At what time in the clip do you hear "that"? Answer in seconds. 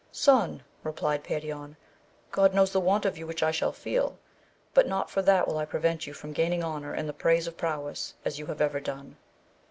5.21-5.47